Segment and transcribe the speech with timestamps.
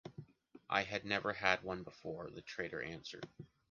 [0.67, 3.29] “I had never had one before,” the trader answered.